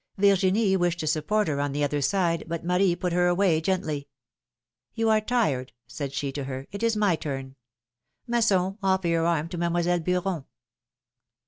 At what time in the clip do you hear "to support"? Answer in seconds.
0.99-1.47